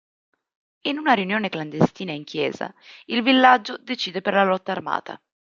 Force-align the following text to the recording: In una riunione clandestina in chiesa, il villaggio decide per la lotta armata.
In 0.87 0.97
una 0.97 1.13
riunione 1.13 1.49
clandestina 1.49 2.11
in 2.11 2.23
chiesa, 2.23 2.73
il 3.05 3.21
villaggio 3.21 3.77
decide 3.77 4.19
per 4.21 4.33
la 4.33 4.43
lotta 4.43 4.71
armata. 4.71 5.21